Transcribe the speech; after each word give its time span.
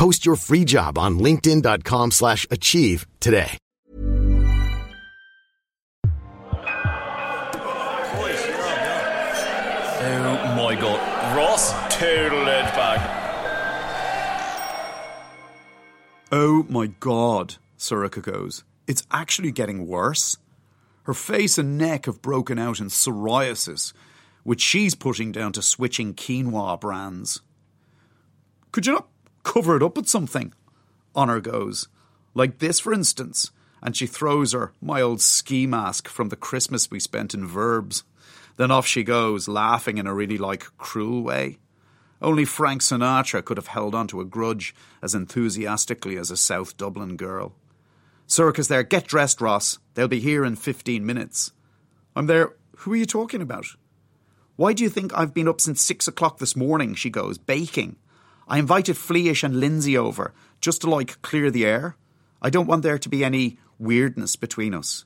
Post 0.00 0.24
your 0.24 0.36
free 0.36 0.64
job 0.64 0.96
on 0.96 1.18
linkedin.com 1.18 2.12
slash 2.12 2.46
achieve 2.50 3.06
today. 3.20 3.58
Oh 10.02 10.54
my 10.56 10.74
god. 10.80 11.36
Ross 11.36 11.72
total 11.94 12.48
it 12.48 12.64
back. 12.72 13.00
Oh 16.32 16.64
my 16.70 16.86
god, 16.86 17.56
Sorcha 17.76 18.22
goes. 18.22 18.64
It's 18.86 19.06
actually 19.10 19.52
getting 19.52 19.86
worse. 19.86 20.38
Her 21.02 21.12
face 21.12 21.58
and 21.58 21.76
neck 21.76 22.06
have 22.06 22.22
broken 22.22 22.58
out 22.58 22.80
in 22.80 22.86
psoriasis, 22.86 23.92
which 24.44 24.62
she's 24.62 24.94
putting 24.94 25.30
down 25.30 25.52
to 25.52 25.60
switching 25.60 26.14
quinoa 26.14 26.80
brands. 26.80 27.42
Could 28.72 28.86
you 28.86 28.94
not 28.94 29.09
cover 29.42 29.76
it 29.76 29.82
up 29.82 29.96
with 29.96 30.08
something? 30.08 30.52
Honor 31.14 31.40
goes. 31.40 31.88
Like 32.34 32.58
this, 32.58 32.80
for 32.80 32.92
instance. 32.92 33.50
And 33.82 33.96
she 33.96 34.06
throws 34.06 34.52
her 34.52 34.72
my 34.80 35.00
old 35.00 35.20
ski 35.20 35.66
mask 35.66 36.08
from 36.08 36.28
the 36.28 36.36
Christmas 36.36 36.90
we 36.90 37.00
spent 37.00 37.34
in 37.34 37.46
Verbier. 37.46 38.02
Then 38.56 38.70
off 38.70 38.86
she 38.86 39.02
goes, 39.02 39.48
laughing 39.48 39.96
in 39.96 40.06
a 40.06 40.14
really 40.14 40.36
like 40.36 40.66
cruel 40.76 41.22
way. 41.22 41.58
Only 42.20 42.44
Frank 42.44 42.82
Sinatra 42.82 43.42
could 43.42 43.56
have 43.56 43.68
held 43.68 43.94
on 43.94 44.06
to 44.08 44.20
a 44.20 44.26
grudge 44.26 44.74
as 45.00 45.14
enthusiastically 45.14 46.18
as 46.18 46.30
a 46.30 46.36
South 46.36 46.76
Dublin 46.76 47.16
girl. 47.16 47.54
Sorcha's 48.26 48.68
there, 48.68 48.82
get 48.82 49.06
dressed, 49.06 49.40
Ross. 49.40 49.78
They'll 49.94 50.08
be 50.08 50.20
here 50.20 50.44
in 50.44 50.56
fifteen 50.56 51.06
minutes. 51.06 51.52
I'm 52.14 52.26
there. 52.26 52.54
Who 52.78 52.92
are 52.92 52.96
you 52.96 53.06
talking 53.06 53.40
about? 53.40 53.64
Why 54.56 54.74
do 54.74 54.84
you 54.84 54.90
think 54.90 55.16
I've 55.16 55.32
been 55.32 55.48
up 55.48 55.60
since 55.60 55.80
six 55.80 56.06
o'clock 56.06 56.36
this 56.36 56.54
morning? 56.54 56.94
She 56.94 57.08
goes, 57.08 57.38
baking. 57.38 57.96
I 58.50 58.58
invited 58.58 58.96
Fleish 58.96 59.44
and 59.44 59.60
Lindsay 59.60 59.96
over 59.96 60.34
just 60.60 60.80
to 60.80 60.90
like 60.90 61.22
clear 61.22 61.52
the 61.52 61.64
air. 61.64 61.96
I 62.42 62.50
don't 62.50 62.66
want 62.66 62.82
there 62.82 62.98
to 62.98 63.08
be 63.08 63.24
any 63.24 63.58
weirdness 63.78 64.34
between 64.34 64.74
us. 64.74 65.04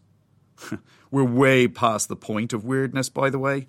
We're 1.10 1.24
way 1.24 1.68
past 1.68 2.08
the 2.08 2.16
point 2.16 2.54
of 2.54 2.64
weirdness, 2.64 3.10
by 3.10 3.28
the 3.28 3.38
way. 3.38 3.68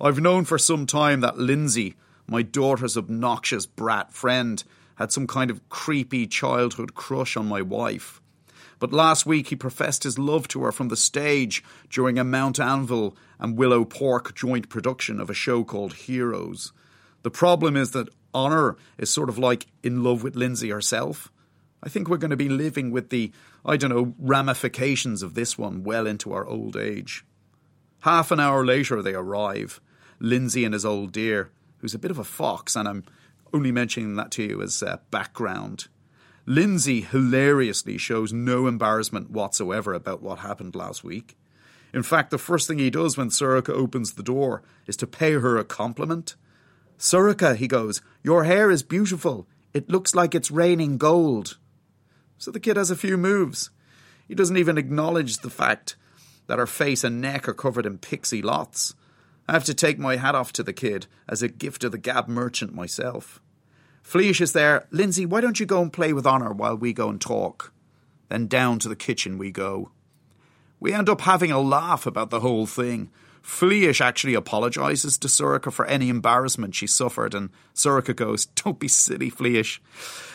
I've 0.00 0.20
known 0.20 0.44
for 0.44 0.58
some 0.58 0.86
time 0.86 1.22
that 1.22 1.38
Lindsay, 1.38 1.96
my 2.28 2.42
daughter's 2.42 2.96
obnoxious 2.96 3.66
brat 3.66 4.12
friend, 4.12 4.62
had 4.94 5.10
some 5.10 5.26
kind 5.26 5.50
of 5.50 5.68
creepy 5.70 6.28
childhood 6.28 6.94
crush 6.94 7.36
on 7.36 7.48
my 7.48 7.62
wife. 7.62 8.22
But 8.78 8.92
last 8.92 9.26
week 9.26 9.48
he 9.48 9.56
professed 9.56 10.04
his 10.04 10.20
love 10.20 10.46
to 10.48 10.62
her 10.62 10.70
from 10.70 10.86
the 10.86 10.96
stage 10.96 11.64
during 11.90 12.16
a 12.16 12.24
Mount 12.24 12.60
Anville 12.60 13.16
and 13.40 13.58
Willow 13.58 13.84
Park 13.84 14.36
joint 14.36 14.68
production 14.68 15.18
of 15.18 15.30
a 15.30 15.34
show 15.34 15.64
called 15.64 15.94
Heroes. 15.94 16.72
The 17.22 17.30
problem 17.30 17.76
is 17.76 17.90
that 17.90 18.10
Honor 18.36 18.76
is 18.98 19.08
sort 19.10 19.30
of 19.30 19.38
like 19.38 19.66
in 19.82 20.04
love 20.04 20.22
with 20.22 20.36
Lindsay 20.36 20.68
herself. 20.68 21.32
I 21.82 21.88
think 21.88 22.08
we're 22.08 22.18
going 22.18 22.30
to 22.30 22.36
be 22.36 22.50
living 22.50 22.90
with 22.90 23.08
the, 23.08 23.32
I 23.64 23.78
don't 23.78 23.90
know, 23.90 24.14
ramifications 24.18 25.22
of 25.22 25.32
this 25.32 25.56
one 25.56 25.84
well 25.84 26.06
into 26.06 26.34
our 26.34 26.46
old 26.46 26.76
age. 26.76 27.24
Half 28.00 28.30
an 28.30 28.38
hour 28.38 28.64
later, 28.64 29.00
they 29.00 29.14
arrive. 29.14 29.80
Lindsay 30.20 30.64
and 30.66 30.74
his 30.74 30.84
old 30.84 31.12
dear, 31.12 31.50
who's 31.78 31.94
a 31.94 31.98
bit 31.98 32.10
of 32.10 32.18
a 32.18 32.24
fox, 32.24 32.76
and 32.76 32.86
I'm 32.86 33.04
only 33.54 33.72
mentioning 33.72 34.16
that 34.16 34.30
to 34.32 34.42
you 34.42 34.62
as 34.62 34.82
uh, 34.82 34.98
background. 35.10 35.88
Lindsay 36.44 37.00
hilariously 37.00 37.96
shows 37.96 38.32
no 38.32 38.66
embarrassment 38.66 39.30
whatsoever 39.30 39.94
about 39.94 40.22
what 40.22 40.40
happened 40.40 40.74
last 40.74 41.02
week. 41.02 41.36
In 41.94 42.02
fact, 42.02 42.30
the 42.30 42.38
first 42.38 42.68
thing 42.68 42.78
he 42.78 42.90
does 42.90 43.16
when 43.16 43.30
Sorcha 43.30 43.70
opens 43.70 44.12
the 44.12 44.22
door 44.22 44.62
is 44.86 44.96
to 44.98 45.06
pay 45.06 45.32
her 45.32 45.56
a 45.56 45.64
compliment. 45.64 46.36
Sorcha, 46.98 47.56
he 47.56 47.68
goes, 47.68 48.00
your 48.22 48.44
hair 48.44 48.70
is 48.70 48.82
beautiful. 48.82 49.46
It 49.74 49.90
looks 49.90 50.14
like 50.14 50.34
it's 50.34 50.50
raining 50.50 50.98
gold. 50.98 51.58
So 52.38 52.50
the 52.50 52.60
kid 52.60 52.76
has 52.76 52.90
a 52.90 52.96
few 52.96 53.16
moves. 53.16 53.70
He 54.26 54.34
doesn't 54.34 54.56
even 54.56 54.78
acknowledge 54.78 55.38
the 55.38 55.50
fact 55.50 55.96
that 56.46 56.58
her 56.58 56.66
face 56.66 57.04
and 57.04 57.20
neck 57.20 57.48
are 57.48 57.54
covered 57.54 57.86
in 57.86 57.98
pixie 57.98 58.42
lots. 58.42 58.94
I 59.48 59.52
have 59.52 59.64
to 59.64 59.74
take 59.74 59.98
my 59.98 60.16
hat 60.16 60.34
off 60.34 60.52
to 60.54 60.62
the 60.62 60.72
kid 60.72 61.06
as 61.28 61.42
a 61.42 61.48
gift 61.48 61.82
to 61.82 61.88
the 61.88 61.98
Gab 61.98 62.28
merchant 62.28 62.74
myself. 62.74 63.40
Fleash 64.02 64.40
is 64.40 64.52
there. 64.52 64.86
Lindsay, 64.90 65.26
why 65.26 65.40
don't 65.40 65.60
you 65.60 65.66
go 65.66 65.82
and 65.82 65.92
play 65.92 66.12
with 66.12 66.26
Honor 66.26 66.52
while 66.52 66.76
we 66.76 66.92
go 66.92 67.08
and 67.08 67.20
talk? 67.20 67.72
Then 68.28 68.46
down 68.46 68.78
to 68.80 68.88
the 68.88 68.96
kitchen 68.96 69.38
we 69.38 69.50
go. 69.50 69.90
We 70.80 70.92
end 70.92 71.08
up 71.08 71.22
having 71.22 71.50
a 71.50 71.60
laugh 71.60 72.06
about 72.06 72.30
the 72.30 72.40
whole 72.40 72.66
thing. 72.66 73.10
Fleash 73.46 74.00
actually 74.00 74.34
apologises 74.34 75.16
to 75.16 75.28
Sorcha 75.28 75.72
for 75.72 75.86
any 75.86 76.08
embarrassment 76.08 76.74
she 76.74 76.88
suffered, 76.88 77.32
and 77.32 77.50
Sorcha 77.76 78.14
goes, 78.14 78.46
Don't 78.46 78.80
be 78.80 78.88
silly, 78.88 79.30
Fleash. 79.30 79.80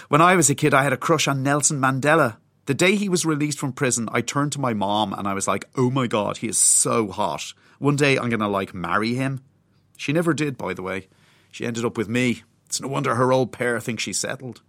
When 0.07 0.21
I 0.21 0.37
was 0.37 0.49
a 0.49 0.55
kid, 0.55 0.73
I 0.73 0.83
had 0.83 0.93
a 0.93 0.97
crush 0.97 1.27
on 1.27 1.43
Nelson 1.43 1.77
Mandela. 1.77 2.37
The 2.67 2.73
day 2.73 2.95
he 2.95 3.09
was 3.09 3.25
released 3.25 3.59
from 3.59 3.73
prison, 3.73 4.07
I 4.13 4.21
turned 4.21 4.53
to 4.53 4.61
my 4.61 4.73
mom 4.73 5.11
and 5.11 5.27
I 5.27 5.33
was 5.33 5.45
like, 5.45 5.65
Oh 5.75 5.91
my 5.91 6.07
god, 6.07 6.37
he 6.37 6.47
is 6.47 6.57
so 6.57 7.09
hot. 7.09 7.53
One 7.79 7.97
day 7.97 8.17
I'm 8.17 8.29
gonna 8.29 8.47
like 8.47 8.73
marry 8.73 9.13
him. 9.13 9.41
She 9.97 10.13
never 10.13 10.33
did, 10.33 10.57
by 10.57 10.73
the 10.73 10.81
way. 10.81 11.09
She 11.51 11.65
ended 11.65 11.83
up 11.83 11.97
with 11.97 12.07
me. 12.07 12.43
It's 12.67 12.79
no 12.79 12.87
wonder 12.87 13.15
her 13.15 13.33
old 13.33 13.51
pair 13.51 13.81
thinks 13.81 14.03
she's 14.03 14.19
settled. 14.19 14.61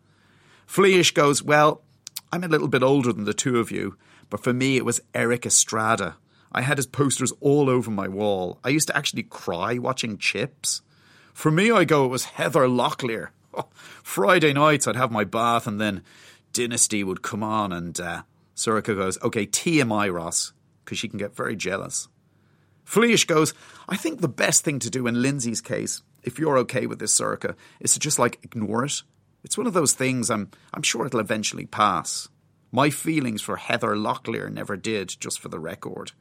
Fleash 0.66 1.12
goes, 1.12 1.44
Well, 1.44 1.82
I'm 2.32 2.43
a 2.43 2.49
little 2.49 2.69
bit 2.69 2.82
older 2.82 3.12
than 3.12 3.25
the 3.25 3.34
two 3.34 3.61
of 3.61 3.70
you, 3.70 3.96
but 4.31 4.43
for 4.43 4.52
me 4.52 4.76
it 4.76 4.84
was 4.84 5.00
Erik 5.14 5.46
Estrada. 5.46 6.17
I 6.52 6.60
had 6.62 6.76
his 6.76 6.87
posters 6.87 7.32
all 7.40 7.70
over 7.70 7.90
my 7.90 8.08
wall. 8.08 8.58
I 8.62 8.69
used 8.69 8.88
to 8.88 8.96
actually 8.96 9.22
cry 9.25 9.78
watching 9.78 10.19
Chips. 10.19 10.82
For 11.32 11.50
me, 11.50 11.70
I 11.70 11.84
go, 11.84 12.04
it 12.04 12.08
was 12.08 12.25
Heather 12.25 12.66
Locklear. 12.66 13.28
Friday 14.02 14.52
nights, 14.52 14.87
I'd 14.87 14.96
have 14.96 15.10
my 15.10 15.25
bath, 15.25 15.66
and 15.66 15.81
then 15.81 16.02
Dynasty 16.52 17.02
would 17.02 17.22
come 17.22 17.43
on, 17.43 17.72
and 17.72 17.99
uh, 17.99 18.22
Sorcha 18.54 18.94
goes, 18.94 19.20
okay, 19.22 19.46
TMI, 19.46 20.12
Ross, 20.12 20.52
because 20.84 20.99
she 20.99 21.08
can 21.08 21.19
get 21.19 21.34
very 21.34 21.56
jealous. 21.56 22.08
Fleash 22.84 23.25
goes, 23.25 23.55
I 23.88 23.96
think 23.96 24.20
the 24.20 24.28
best 24.28 24.64
thing 24.64 24.78
to 24.81 24.90
do 24.90 25.06
in 25.06 25.22
Lindsay's 25.22 25.60
case, 25.60 26.02
if 26.22 26.38
you're 26.38 26.58
okay 26.58 26.87
with 26.87 26.98
this, 26.98 27.19
Sorcha, 27.19 27.56
is 27.81 27.94
to 27.94 28.00
just 28.00 28.19
like 28.19 28.38
ignore 28.43 28.84
it. 28.84 29.02
It's 29.44 29.58
one 29.58 29.66
of 29.66 29.72
those 29.72 29.94
things 29.94 30.31
I'm 30.31 30.50
I'm 30.72 30.82
sure 30.82 31.06
it'll 31.06 31.20
eventually 31.20 31.66
pass. 31.66 32.28
My 32.70 32.90
feelings 32.90 33.43
for 33.43 33.56
Heather 33.56 33.94
Locklear 33.96 34.50
never 34.50 34.76
did, 34.76 35.16
just 35.20 35.40
for 35.40 35.48
the 35.48 35.58
record. 35.58 36.12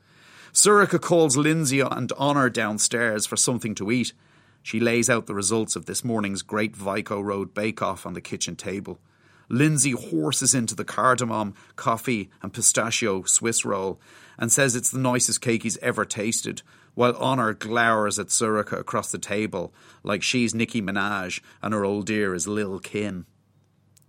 Sorcha 0.54 1.00
calls 1.00 1.38
Lindsay 1.38 1.80
and 1.80 2.12
Honor 2.18 2.50
downstairs 2.50 3.26
for 3.26 3.38
something 3.38 3.74
to 3.76 3.90
eat. 3.90 4.14
She 4.62 4.80
lays 4.80 5.10
out 5.10 5.26
the 5.26 5.34
results 5.34 5.76
of 5.76 5.86
this 5.86 6.04
morning's 6.04 6.42
Great 6.42 6.76
Vico 6.76 7.22
Road 7.22 7.54
Bake 7.54 7.82
Off 7.82 8.06
on 8.06 8.14
the 8.14 8.22
kitchen 8.22 8.56
table. 8.56 9.00
Lindsay 9.48 9.92
horses 9.92 10.54
into 10.54 10.76
the 10.76 10.86
cardamom, 10.86 11.56
coffee, 11.76 12.30
and 12.42 12.54
pistachio 12.54 13.24
Swiss 13.24 13.66
roll 13.66 14.00
and 14.38 14.52
says 14.52 14.76
it's 14.76 14.92
the 14.92 15.00
nicest 15.00 15.42
cake 15.42 15.64
he's 15.64 15.78
ever 15.78 16.06
tasted, 16.06 16.62
while 16.96 17.16
Honor 17.18 17.54
glowers 17.54 18.20
at 18.20 18.28
Sorcha 18.28 18.80
across 18.80 19.12
the 19.12 19.18
table 19.18 19.74
like 20.04 20.24
she's 20.24 20.54
Nicki 20.54 20.82
Minaj 20.82 21.42
and 21.62 21.74
her 21.74 21.86
old 21.86 22.06
dear 22.06 22.34
is 22.34 22.48
Lil 22.48 22.80
Kim. 22.80 23.26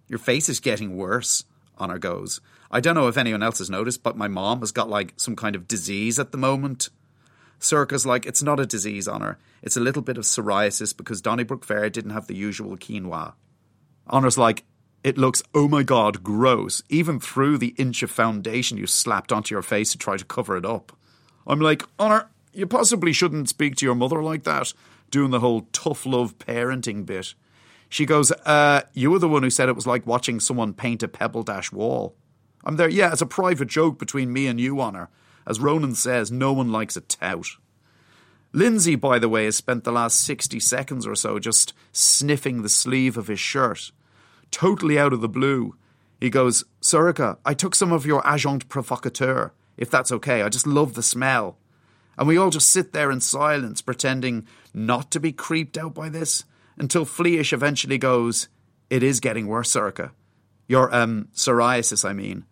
Your 0.09 0.19
face 0.19 0.49
is 0.49 0.61
getting 0.61 0.97
worse, 0.97 1.45
Honor 1.79 1.99
goes. 1.99 2.41
I 2.71 2.81
don't 2.81 2.95
know 2.95 3.09
if 3.09 3.17
anyone 3.17 3.43
else 3.43 3.59
has 3.59 3.71
noticed, 3.71 4.03
but 4.03 4.17
my 4.17 4.29
mom 4.29 4.61
has 4.61 4.73
got 4.73 4.89
like 4.89 5.15
some 5.17 5.37
kind 5.37 5.55
of 5.57 5.69
disease 5.69 6.19
at 6.19 6.33
the 6.33 6.39
moment. 6.39 6.89
Sorcha's 7.59 8.05
like, 8.05 8.27
it's 8.27 8.43
not 8.43 8.59
a 8.59 8.67
disease, 8.67 9.07
Honor. 9.07 9.39
It's 9.63 9.77
a 9.77 9.81
little 9.81 10.03
bit 10.03 10.19
of 10.19 10.25
psoriasis 10.25 10.97
because 10.97 11.21
Donnybrook 11.21 11.65
Fair 11.65 11.89
didn't 11.91 12.11
have 12.11 12.27
the 12.27 12.35
usual 12.35 12.77
quinoa. 12.77 13.35
Honor's 14.07 14.39
like, 14.39 14.65
it 15.05 15.19
looks, 15.19 15.43
oh 15.55 15.69
my 15.69 15.83
god, 15.83 16.23
gross, 16.23 16.83
even 16.89 17.21
through 17.21 17.59
the 17.59 17.75
inch 17.79 18.03
of 18.03 18.11
foundation 18.11 18.79
you 18.79 18.87
slapped 18.87 19.33
onto 19.33 19.55
your 19.55 19.63
face 19.63 19.93
to 19.93 19.99
try 19.99 20.17
to 20.17 20.25
cover 20.25 20.57
it 20.57 20.65
up. 20.65 20.97
I'm 21.47 21.61
like, 21.61 21.85
Honor, 21.99 22.31
you 22.53 22.67
possibly 22.67 23.13
shouldn't 23.13 23.49
speak 23.49 23.77
to 23.77 23.87
your 23.87 23.95
mother 23.95 24.23
like 24.23 24.45
that, 24.45 24.73
doing 25.11 25.31
the 25.31 25.41
whole 25.41 25.69
tough 25.73 26.07
love 26.07 26.39
parenting 26.39 27.05
bit. 27.05 27.35
She 27.93 28.07
goes, 28.07 28.33
uh, 28.33 28.85
you 28.95 29.11
were 29.11 29.19
the 29.19 29.29
one 29.29 29.43
who 29.43 29.51
said 29.51 29.69
it 29.69 29.77
was 29.77 29.87
like 29.87 30.07
watching 30.07 30.41
someone 30.41 30.73
paint 30.73 31.03
a 31.03 31.09
pebble 31.09 31.43
dash 31.43 31.71
wall. 31.71 32.17
I'm 32.65 32.77
there, 32.77 32.89
yeah, 32.89 33.13
it's 33.13 33.21
a 33.21 33.27
private 33.27 33.69
joke 33.69 33.99
between 33.99 34.33
me 34.33 34.47
and 34.47 34.59
you, 34.59 34.81
Honor. 34.81 35.11
As 35.47 35.61
Ronan 35.61 35.95
says, 35.95 36.33
no 36.33 36.55
one 36.55 36.73
likes 36.73 36.97
a 36.97 37.03
tout. 37.03 37.59
Lindsay, 38.55 38.95
by 38.95 39.19
the 39.19 39.29
way, 39.29 39.45
has 39.45 39.57
spent 39.57 39.85
the 39.85 39.93
last 39.93 40.21
60 40.21 40.59
seconds 40.59 41.07
or 41.07 41.15
so 41.15 41.39
just 41.39 41.75
sniffing 41.93 42.63
the 42.63 42.71
sleeve 42.71 43.19
of 43.19 43.27
his 43.27 43.41
shirt. 43.41 43.93
Totally 44.51 44.99
out 44.99 45.13
of 45.13 45.21
the 45.21 45.29
blue. 45.29 45.77
He 46.19 46.31
goes, 46.31 46.65
Sorcha, 46.81 47.37
I 47.45 47.53
took 47.53 47.75
some 47.75 47.93
of 47.93 48.07
your 48.07 48.23
agent 48.27 48.71
provocateur, 48.71 49.53
if 49.77 49.91
that's 49.91 50.13
okay. 50.13 50.41
I 50.41 50.49
just 50.49 50.67
love 50.67 50.95
the 50.95 51.03
smell. 51.03 51.59
And 52.17 52.27
we 52.27 52.39
all 52.39 52.49
just 52.49 52.71
sit 52.71 52.95
there 52.95 53.11
in 53.11 53.21
silence, 53.21 53.83
pretending 53.83 54.47
not 54.73 55.11
to 55.11 55.21
be 55.21 55.33
creeped 55.33 55.77
out 55.77 55.93
by 55.93 56.09
this, 56.09 56.45
until 56.77 57.05
Fleish 57.05 57.53
eventually 57.53 57.99
goes, 57.99 58.49
It 58.91 59.03
is 59.03 59.21
getting 59.21 59.47
worse, 59.47 59.73
Sorcha. 59.73 60.11
Your, 60.69 60.95
um, 60.95 61.29
psoriasis, 61.35 62.05
I 62.09 62.13
mean. 62.13 62.45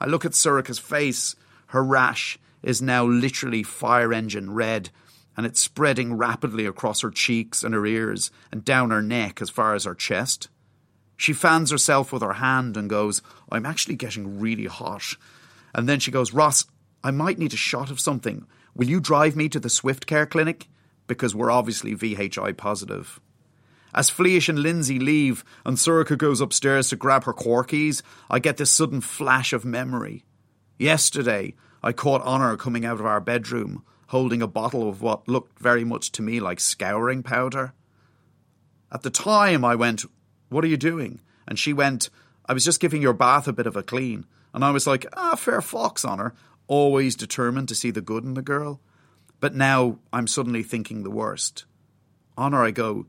I 0.00 0.06
look 0.06 0.24
at 0.24 0.32
Sorcha's 0.32 0.78
face. 0.78 1.36
Her 1.68 1.82
rash 1.82 2.38
is 2.62 2.80
now 2.82 3.04
literally 3.04 3.62
fire 3.62 4.12
engine 4.12 4.52
red, 4.52 4.90
and 5.36 5.46
it's 5.46 5.60
spreading 5.60 6.14
rapidly 6.14 6.66
across 6.66 7.02
her 7.02 7.10
cheeks 7.10 7.62
and 7.62 7.74
her 7.74 7.86
ears 7.86 8.30
and 8.50 8.64
down 8.64 8.90
her 8.90 9.02
neck 9.02 9.42
as 9.42 9.50
far 9.50 9.74
as 9.74 9.84
her 9.84 9.94
chest. 9.94 10.48
She 11.16 11.32
fans 11.32 11.70
herself 11.70 12.12
with 12.12 12.22
her 12.22 12.34
hand 12.34 12.76
and 12.76 12.90
goes, 12.90 13.22
I'm 13.50 13.66
actually 13.66 13.96
getting 13.96 14.40
really 14.40 14.66
hot. 14.66 15.16
And 15.74 15.88
then 15.88 16.00
she 16.00 16.10
goes, 16.10 16.32
Ross, 16.32 16.64
I 17.02 17.10
might 17.10 17.38
need 17.38 17.52
a 17.52 17.58
shot 17.58 17.90
of 17.90 18.00
something. 18.00 18.46
Will 18.74 18.88
you 18.88 19.00
drive 19.00 19.36
me 19.36 19.48
to 19.50 19.60
the 19.60 19.70
Swift 19.70 20.06
Care 20.06 20.26
Clinic? 20.26 20.68
Because 21.06 21.34
we're 21.34 21.50
obviously 21.50 21.94
VHI 21.94 22.56
positive. 22.56 23.20
As 23.94 24.10
Fleish 24.10 24.48
and 24.48 24.58
Lindsay 24.58 24.98
leave 24.98 25.44
and 25.64 25.76
Sorcha 25.76 26.18
goes 26.18 26.40
upstairs 26.40 26.88
to 26.88 26.96
grab 26.96 27.24
her 27.24 27.32
corkies, 27.32 28.02
I 28.28 28.40
get 28.40 28.56
this 28.56 28.72
sudden 28.72 29.00
flash 29.00 29.52
of 29.52 29.64
memory. 29.64 30.24
Yesterday, 30.78 31.54
I 31.82 31.92
caught 31.92 32.22
Honor 32.22 32.56
coming 32.56 32.84
out 32.84 32.98
of 32.98 33.06
our 33.06 33.20
bedroom 33.20 33.84
holding 34.08 34.42
a 34.42 34.46
bottle 34.46 34.88
of 34.88 35.02
what 35.02 35.28
looked 35.28 35.58
very 35.58 35.84
much 35.84 36.12
to 36.12 36.22
me 36.22 36.40
like 36.40 36.60
scouring 36.60 37.22
powder. 37.22 37.72
At 38.92 39.02
the 39.02 39.10
time, 39.10 39.64
I 39.64 39.74
went, 39.74 40.04
What 40.48 40.64
are 40.64 40.68
you 40.68 40.76
doing? 40.76 41.20
And 41.46 41.58
she 41.58 41.72
went, 41.72 42.10
I 42.46 42.52
was 42.52 42.64
just 42.64 42.80
giving 42.80 43.02
your 43.02 43.12
bath 43.12 43.48
a 43.48 43.52
bit 43.52 43.66
of 43.66 43.76
a 43.76 43.82
clean. 43.82 44.26
And 44.52 44.64
I 44.64 44.70
was 44.70 44.86
like, 44.86 45.06
Ah, 45.16 45.34
fair 45.36 45.60
fox, 45.60 46.04
Honor, 46.04 46.34
always 46.66 47.16
determined 47.16 47.68
to 47.68 47.74
see 47.74 47.90
the 47.90 48.00
good 48.00 48.24
in 48.24 48.34
the 48.34 48.42
girl. 48.42 48.80
But 49.40 49.54
now 49.54 49.98
I'm 50.12 50.26
suddenly 50.26 50.62
thinking 50.62 51.02
the 51.02 51.10
worst. 51.10 51.64
Honor, 52.36 52.64
I 52.64 52.70
go, 52.70 53.06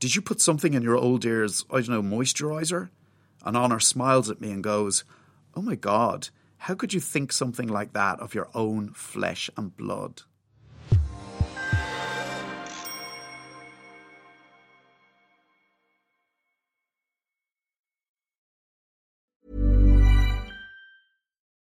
Did 0.00 0.16
you 0.16 0.22
put 0.22 0.40
something 0.40 0.72
in 0.72 0.82
your 0.82 0.96
old 0.96 1.26
ear's, 1.26 1.66
I 1.70 1.82
don't 1.82 1.90
know, 1.90 2.02
moisturizer? 2.02 2.88
And 3.44 3.54
Honor 3.54 3.78
smiles 3.78 4.30
at 4.30 4.40
me 4.40 4.50
and 4.50 4.64
goes, 4.64 5.04
Oh 5.54 5.60
my 5.60 5.74
God, 5.74 6.30
how 6.56 6.74
could 6.74 6.94
you 6.94 7.00
think 7.00 7.32
something 7.32 7.68
like 7.68 7.92
that 7.92 8.18
of 8.18 8.34
your 8.34 8.48
own 8.54 8.94
flesh 8.94 9.50
and 9.58 9.76
blood? 9.76 10.22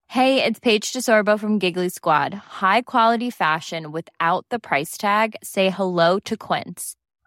Hey, 0.07 0.45
it's 0.45 0.61
Paige 0.61 0.93
DeSorbo 0.93 1.39
from 1.41 1.59
Giggly 1.59 1.89
Squad. 1.89 2.35
High 2.35 2.83
quality 2.83 3.31
fashion 3.31 3.91
without 3.91 4.47
the 4.49 4.61
price 4.61 4.97
tag. 4.97 5.35
Say 5.43 5.71
hello 5.71 6.21
to 6.21 6.37
Quince. 6.37 6.98